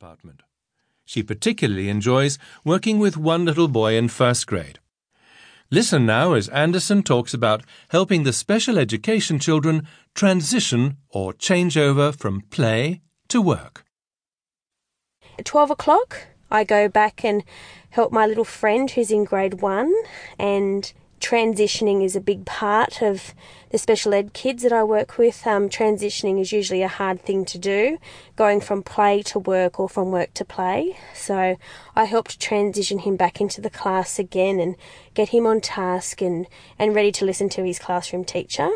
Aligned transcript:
department. 0.00 0.42
She 1.04 1.22
particularly 1.22 1.90
enjoys 1.90 2.38
working 2.64 2.98
with 2.98 3.18
one 3.18 3.44
little 3.44 3.68
boy 3.68 3.96
in 3.96 4.08
first 4.08 4.46
grade. 4.46 4.78
Listen 5.70 6.06
now 6.06 6.32
as 6.32 6.48
Anderson 6.48 7.02
talks 7.02 7.34
about 7.34 7.64
helping 7.90 8.22
the 8.22 8.32
special 8.32 8.78
education 8.78 9.38
children 9.38 9.86
transition 10.14 10.96
or 11.10 11.34
change 11.34 11.76
over 11.76 12.12
from 12.12 12.40
play 12.48 13.02
to 13.28 13.42
work. 13.42 13.84
At 15.38 15.44
12 15.44 15.70
o'clock, 15.70 16.28
I 16.50 16.64
go 16.64 16.88
back 16.88 17.22
and 17.22 17.44
help 17.90 18.10
my 18.10 18.26
little 18.26 18.44
friend 18.44 18.90
who's 18.90 19.10
in 19.10 19.24
grade 19.24 19.60
one, 19.60 19.92
and 20.38 20.90
transitioning 21.20 22.04
is 22.04 22.16
a 22.16 22.20
big 22.20 22.44
part 22.44 23.02
of 23.02 23.34
the 23.70 23.78
special 23.78 24.12
ed 24.14 24.32
kids 24.32 24.62
that 24.62 24.72
I 24.72 24.82
work 24.82 25.18
with. 25.18 25.46
Um, 25.46 25.68
transitioning 25.68 26.40
is 26.40 26.52
usually 26.52 26.82
a 26.82 26.88
hard 26.88 27.22
thing 27.22 27.44
to 27.46 27.58
do, 27.58 27.98
going 28.36 28.60
from 28.60 28.82
play 28.82 29.22
to 29.24 29.38
work 29.38 29.78
or 29.78 29.88
from 29.88 30.10
work 30.10 30.34
to 30.34 30.44
play. 30.44 30.96
So 31.14 31.56
I 31.94 32.04
helped 32.04 32.40
transition 32.40 33.00
him 33.00 33.16
back 33.16 33.40
into 33.40 33.60
the 33.60 33.70
class 33.70 34.18
again 34.18 34.58
and 34.58 34.76
get 35.14 35.28
him 35.28 35.46
on 35.46 35.60
task 35.60 36.20
and, 36.20 36.46
and 36.78 36.94
ready 36.94 37.12
to 37.12 37.24
listen 37.24 37.48
to 37.50 37.64
his 37.64 37.78
classroom 37.78 38.24
teacher. 38.24 38.70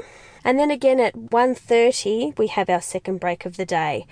And 0.44 0.58
then 0.58 0.70
again 0.70 1.00
at 1.00 1.14
1.30 1.14 2.38
we 2.38 2.48
have 2.48 2.68
our 2.68 2.82
second 2.82 3.18
break 3.18 3.46
of 3.46 3.56
the 3.56 3.66
day. 3.66 4.06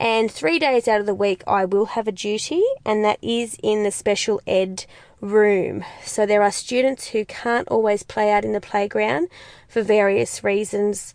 And 0.00 0.30
three 0.30 0.58
days 0.58 0.88
out 0.88 1.00
of 1.00 1.06
the 1.06 1.14
week, 1.14 1.42
I 1.46 1.66
will 1.66 1.84
have 1.84 2.08
a 2.08 2.12
duty, 2.12 2.62
and 2.86 3.04
that 3.04 3.18
is 3.20 3.58
in 3.62 3.84
the 3.84 3.90
special 3.90 4.40
ed 4.46 4.86
room. 5.20 5.84
So 6.04 6.26
there 6.26 6.42
are 6.42 6.50
students 6.50 7.08
who 7.08 7.24
can't 7.24 7.68
always 7.68 8.02
play 8.02 8.30
out 8.32 8.44
in 8.44 8.52
the 8.52 8.60
playground 8.60 9.28
for 9.68 9.82
various 9.82 10.42
reasons, 10.42 11.14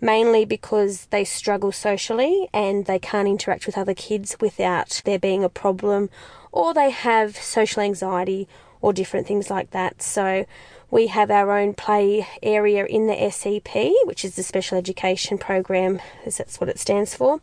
mainly 0.00 0.44
because 0.44 1.06
they 1.06 1.24
struggle 1.24 1.72
socially 1.72 2.48
and 2.52 2.86
they 2.86 2.98
can't 2.98 3.28
interact 3.28 3.66
with 3.66 3.78
other 3.78 3.94
kids 3.94 4.36
without 4.40 5.02
there 5.04 5.18
being 5.18 5.44
a 5.44 5.48
problem, 5.48 6.10
or 6.50 6.74
they 6.74 6.90
have 6.90 7.36
social 7.36 7.82
anxiety 7.82 8.48
or 8.80 8.92
different 8.92 9.26
things 9.26 9.48
like 9.48 9.70
that. 9.70 10.02
So 10.02 10.44
we 10.90 11.06
have 11.06 11.30
our 11.30 11.56
own 11.56 11.74
play 11.74 12.26
area 12.42 12.84
in 12.84 13.06
the 13.06 13.30
SEP, 13.30 13.92
which 14.04 14.24
is 14.24 14.36
the 14.36 14.42
Special 14.42 14.76
Education 14.76 15.38
Program, 15.38 16.00
as 16.26 16.38
that's 16.38 16.60
what 16.60 16.68
it 16.68 16.78
stands 16.78 17.14
for 17.14 17.40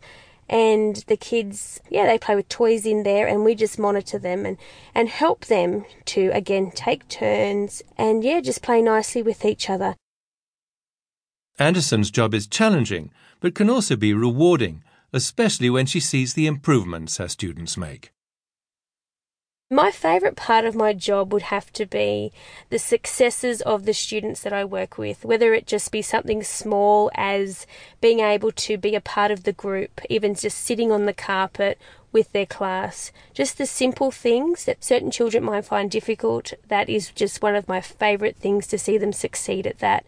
and 0.50 0.98
the 1.08 1.18
kids 1.18 1.80
yeah 1.90 2.06
they 2.06 2.18
play 2.18 2.36
with 2.36 2.50
toys 2.50 2.86
in 2.86 3.04
there 3.04 3.28
and 3.28 3.46
we 3.46 3.54
just 3.56 3.78
monitor 3.78 4.18
them 4.18 4.46
and 4.46 4.58
and 4.96 5.10
help 5.10 5.46
them 5.46 5.86
to 6.06 6.30
again 6.34 6.72
take 6.72 7.08
turns 7.08 7.82
and 7.98 8.24
yeah 8.24 8.42
just 8.42 8.62
play 8.62 8.82
nicely 8.82 9.22
with 9.22 9.46
each 9.46 9.70
other. 9.70 9.96
Anderson's 11.58 12.10
job 12.10 12.34
is 12.34 12.48
challenging 12.48 13.12
but 13.40 13.56
can 13.56 13.70
also 13.70 13.96
be 13.96 14.14
rewarding 14.14 14.84
especially 15.14 15.70
when 15.70 15.86
she 15.86 16.00
sees 16.00 16.34
the 16.34 16.48
improvements 16.48 17.18
her 17.18 17.28
students 17.28 17.78
make 17.78 18.12
my 19.72 19.92
favourite 19.92 20.36
part 20.36 20.66
of 20.66 20.74
my 20.74 20.94
job 20.94 21.32
would 21.32 21.44
have 21.44 21.72
to 21.72 21.86
be 21.86 22.32
the 22.72 22.80
successes 22.80 23.62
of 23.62 23.86
the 23.86 23.94
students 23.94 24.42
that 24.42 24.52
I 24.52 24.66
work 24.66 24.98
with, 24.98 25.24
whether 25.24 25.54
it 25.54 25.68
just 25.68 25.92
be 25.92 26.02
something 26.02 26.42
small 26.42 27.12
as 27.14 27.68
being 28.02 28.20
able 28.20 28.52
to 28.52 28.78
be 28.80 28.96
a 28.96 29.02
part 29.02 29.30
of 29.30 29.44
the 29.44 29.54
group, 29.54 30.02
even 30.10 30.34
just 30.34 30.58
sitting 30.58 30.92
on 30.92 31.06
the 31.06 31.14
carpet 31.14 31.78
with 32.12 32.32
their 32.32 32.48
class. 32.48 33.12
Just 33.32 33.60
the 33.60 33.68
simple 33.68 34.10
things 34.10 34.66
that 34.66 34.84
certain 34.84 35.12
children 35.12 35.44
might 35.44 35.66
find 35.66 35.92
difficult, 35.92 36.54
that 36.68 36.90
is 36.90 37.12
just 37.12 37.44
one 37.44 37.56
of 37.56 37.68
my 37.68 37.80
favourite 37.80 38.38
things 38.38 38.66
to 38.68 38.80
see 38.80 38.98
them 38.98 39.14
succeed 39.14 39.68
at 39.68 39.78
that. 39.78 40.04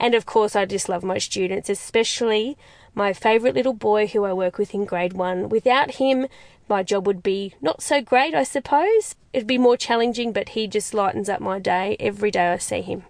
And 0.00 0.14
of 0.14 0.24
course, 0.24 0.56
I 0.56 0.64
just 0.64 0.88
love 0.88 1.04
my 1.04 1.18
students, 1.18 1.68
especially 1.68 2.56
my 2.94 3.12
favourite 3.12 3.54
little 3.54 3.74
boy 3.74 4.06
who 4.06 4.24
I 4.24 4.32
work 4.32 4.56
with 4.56 4.72
in 4.74 4.84
grade 4.84 5.12
one. 5.12 5.48
Without 5.48 5.92
him, 5.92 6.26
my 6.68 6.82
job 6.82 7.06
would 7.06 7.22
be 7.22 7.54
not 7.60 7.82
so 7.82 8.00
great, 8.00 8.34
I 8.34 8.42
suppose. 8.42 9.14
It'd 9.32 9.46
be 9.46 9.58
more 9.58 9.76
challenging, 9.76 10.32
but 10.32 10.50
he 10.50 10.66
just 10.66 10.94
lightens 10.94 11.28
up 11.28 11.40
my 11.40 11.58
day 11.58 11.96
every 12.00 12.30
day 12.30 12.52
I 12.52 12.58
see 12.58 12.80
him. 12.80 13.04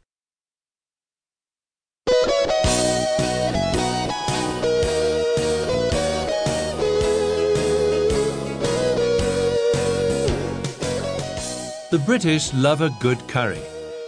The 11.91 12.03
British 12.05 12.53
love 12.55 12.81
a 12.81 12.91
good 12.99 13.21
curry. 13.29 13.63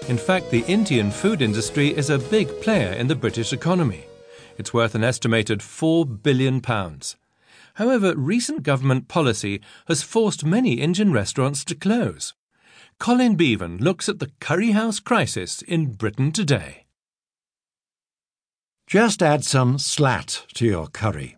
In 0.08 0.18
fact, 0.18 0.50
the 0.50 0.64
Indian 0.66 1.08
food 1.08 1.40
industry 1.40 1.96
is 1.96 2.10
a 2.10 2.18
big 2.18 2.48
player 2.60 2.92
in 2.94 3.06
the 3.06 3.14
British 3.14 3.52
economy. 3.52 4.06
It's 4.58 4.74
worth 4.74 4.96
an 4.96 5.04
estimated 5.04 5.60
£4 5.60 6.20
billion. 6.22 6.60
However, 7.76 8.14
recent 8.16 8.62
government 8.62 9.06
policy 9.06 9.60
has 9.86 10.02
forced 10.02 10.44
many 10.44 10.74
Indian 10.74 11.12
restaurants 11.12 11.62
to 11.66 11.74
close. 11.74 12.32
Colin 12.98 13.36
Beavan 13.36 13.80
looks 13.80 14.08
at 14.08 14.18
the 14.18 14.30
curry 14.40 14.70
house 14.70 14.98
crisis 14.98 15.60
in 15.60 15.92
Britain 15.92 16.32
today. 16.32 16.86
Just 18.86 19.22
add 19.22 19.44
some 19.44 19.78
slat 19.78 20.46
to 20.54 20.64
your 20.64 20.86
curry. 20.86 21.36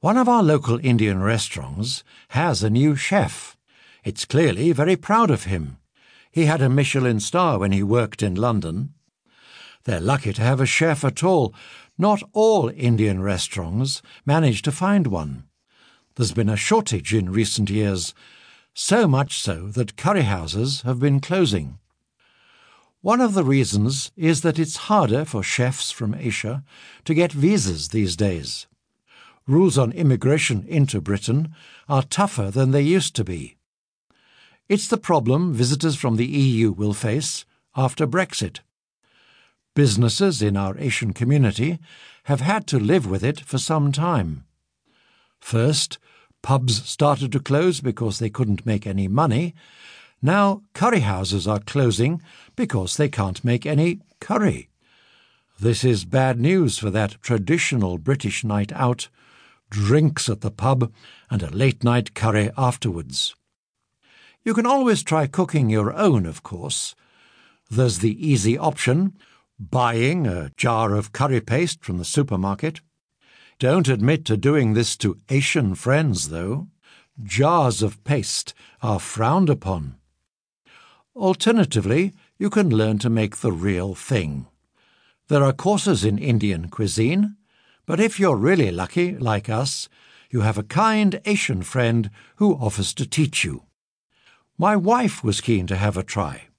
One 0.00 0.16
of 0.16 0.30
our 0.30 0.42
local 0.42 0.80
Indian 0.82 1.20
restaurants 1.22 2.02
has 2.28 2.62
a 2.62 2.70
new 2.70 2.96
chef. 2.96 3.58
It's 4.02 4.24
clearly 4.24 4.72
very 4.72 4.96
proud 4.96 5.30
of 5.30 5.44
him. 5.44 5.76
He 6.30 6.46
had 6.46 6.62
a 6.62 6.70
Michelin 6.70 7.20
star 7.20 7.58
when 7.58 7.72
he 7.72 7.82
worked 7.82 8.22
in 8.22 8.34
London. 8.34 8.94
They're 9.84 10.00
lucky 10.00 10.32
to 10.32 10.42
have 10.42 10.60
a 10.60 10.66
chef 10.66 11.04
at 11.04 11.22
all. 11.22 11.54
Not 12.00 12.22
all 12.32 12.70
Indian 12.70 13.20
restaurants 13.20 14.00
manage 14.24 14.62
to 14.62 14.72
find 14.72 15.06
one. 15.08 15.44
There's 16.14 16.32
been 16.32 16.48
a 16.48 16.56
shortage 16.56 17.12
in 17.12 17.30
recent 17.30 17.68
years, 17.68 18.14
so 18.72 19.06
much 19.06 19.38
so 19.38 19.66
that 19.72 19.98
curry 19.98 20.22
houses 20.22 20.80
have 20.80 20.98
been 20.98 21.20
closing. 21.20 21.78
One 23.02 23.20
of 23.20 23.34
the 23.34 23.44
reasons 23.44 24.12
is 24.16 24.40
that 24.40 24.58
it's 24.58 24.88
harder 24.88 25.26
for 25.26 25.42
chefs 25.42 25.90
from 25.90 26.14
Asia 26.14 26.64
to 27.04 27.12
get 27.12 27.32
visas 27.32 27.88
these 27.88 28.16
days. 28.16 28.66
Rules 29.46 29.76
on 29.76 29.92
immigration 29.92 30.64
into 30.66 31.02
Britain 31.02 31.54
are 31.86 32.02
tougher 32.02 32.50
than 32.50 32.70
they 32.70 32.80
used 32.80 33.14
to 33.16 33.24
be. 33.24 33.58
It's 34.70 34.88
the 34.88 34.96
problem 34.96 35.52
visitors 35.52 35.96
from 35.96 36.16
the 36.16 36.24
EU 36.26 36.72
will 36.72 36.94
face 36.94 37.44
after 37.76 38.06
Brexit. 38.06 38.60
Businesses 39.74 40.42
in 40.42 40.56
our 40.56 40.76
Asian 40.78 41.12
community 41.12 41.78
have 42.24 42.40
had 42.40 42.66
to 42.66 42.78
live 42.78 43.08
with 43.08 43.22
it 43.22 43.40
for 43.40 43.58
some 43.58 43.92
time. 43.92 44.44
First, 45.40 45.98
pubs 46.42 46.88
started 46.88 47.30
to 47.32 47.40
close 47.40 47.80
because 47.80 48.18
they 48.18 48.30
couldn't 48.30 48.66
make 48.66 48.86
any 48.86 49.06
money. 49.06 49.54
Now, 50.20 50.62
curry 50.74 51.00
houses 51.00 51.46
are 51.46 51.60
closing 51.60 52.20
because 52.56 52.96
they 52.96 53.08
can't 53.08 53.44
make 53.44 53.64
any 53.64 54.00
curry. 54.20 54.68
This 55.60 55.84
is 55.84 56.04
bad 56.04 56.40
news 56.40 56.78
for 56.78 56.90
that 56.90 57.22
traditional 57.22 57.98
British 57.98 58.42
night 58.42 58.72
out, 58.72 59.08
drinks 59.70 60.28
at 60.28 60.40
the 60.40 60.50
pub, 60.50 60.92
and 61.30 61.42
a 61.42 61.50
late 61.50 61.84
night 61.84 62.14
curry 62.14 62.50
afterwards. 62.56 63.36
You 64.42 64.54
can 64.54 64.66
always 64.66 65.02
try 65.02 65.26
cooking 65.26 65.70
your 65.70 65.92
own, 65.92 66.26
of 66.26 66.42
course. 66.42 66.94
There's 67.70 67.98
the 67.98 68.26
easy 68.26 68.58
option 68.58 69.16
buying 69.60 70.26
a 70.26 70.50
jar 70.56 70.94
of 70.94 71.12
curry 71.12 71.40
paste 71.40 71.84
from 71.84 71.98
the 71.98 72.04
supermarket. 72.04 72.80
Don't 73.58 73.88
admit 73.88 74.24
to 74.24 74.38
doing 74.38 74.72
this 74.72 74.96
to 74.96 75.18
Asian 75.28 75.74
friends, 75.74 76.30
though. 76.30 76.68
Jars 77.22 77.82
of 77.82 78.02
paste 78.02 78.54
are 78.80 78.98
frowned 78.98 79.50
upon. 79.50 79.96
Alternatively, 81.14 82.14
you 82.38 82.48
can 82.48 82.70
learn 82.70 82.98
to 83.00 83.10
make 83.10 83.36
the 83.36 83.52
real 83.52 83.94
thing. 83.94 84.46
There 85.28 85.44
are 85.44 85.52
courses 85.52 86.06
in 86.06 86.16
Indian 86.16 86.68
cuisine, 86.68 87.36
but 87.84 88.00
if 88.00 88.18
you're 88.18 88.36
really 88.36 88.70
lucky, 88.70 89.18
like 89.18 89.50
us, 89.50 89.90
you 90.30 90.40
have 90.40 90.56
a 90.56 90.62
kind 90.62 91.20
Asian 91.26 91.62
friend 91.62 92.10
who 92.36 92.54
offers 92.54 92.94
to 92.94 93.06
teach 93.06 93.44
you. 93.44 93.64
My 94.56 94.74
wife 94.74 95.22
was 95.22 95.42
keen 95.42 95.66
to 95.66 95.76
have 95.76 95.98
a 95.98 96.02
try. 96.02 96.49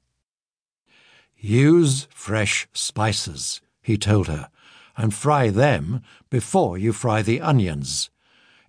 Use 1.43 2.07
fresh 2.13 2.67
spices, 2.71 3.61
he 3.81 3.97
told 3.97 4.27
her, 4.27 4.51
and 4.95 5.11
fry 5.11 5.49
them 5.49 6.03
before 6.29 6.77
you 6.77 6.93
fry 6.93 7.23
the 7.23 7.41
onions. 7.41 8.11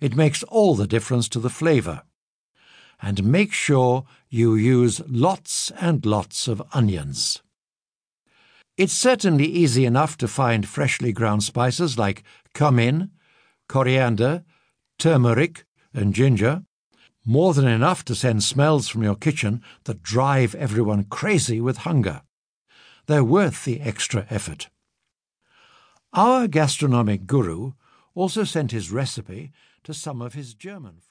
It 0.00 0.16
makes 0.16 0.42
all 0.44 0.74
the 0.74 0.86
difference 0.86 1.28
to 1.30 1.38
the 1.38 1.50
flavour. 1.50 2.04
And 3.02 3.24
make 3.24 3.52
sure 3.52 4.04
you 4.30 4.54
use 4.54 5.02
lots 5.06 5.70
and 5.72 6.06
lots 6.06 6.48
of 6.48 6.62
onions. 6.72 7.42
It's 8.78 8.94
certainly 8.94 9.44
easy 9.44 9.84
enough 9.84 10.16
to 10.16 10.26
find 10.26 10.66
freshly 10.66 11.12
ground 11.12 11.42
spices 11.42 11.98
like 11.98 12.24
cumin, 12.54 13.10
coriander, 13.68 14.44
turmeric, 14.98 15.66
and 15.92 16.14
ginger. 16.14 16.62
More 17.26 17.52
than 17.52 17.68
enough 17.68 18.02
to 18.06 18.14
send 18.14 18.42
smells 18.42 18.88
from 18.88 19.02
your 19.02 19.16
kitchen 19.16 19.62
that 19.84 20.02
drive 20.02 20.54
everyone 20.54 21.04
crazy 21.04 21.60
with 21.60 21.78
hunger 21.78 22.22
they're 23.06 23.24
worth 23.24 23.64
the 23.64 23.80
extra 23.80 24.26
effort. 24.30 24.68
Our 26.12 26.46
gastronomic 26.46 27.26
guru 27.26 27.72
also 28.14 28.44
sent 28.44 28.70
his 28.70 28.90
recipe 28.90 29.52
to 29.84 29.94
some 29.94 30.20
of 30.20 30.34
his 30.34 30.54
German 30.54 31.00
friends. 31.00 31.08